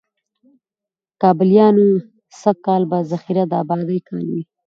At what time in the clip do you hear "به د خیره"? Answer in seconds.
2.89-3.43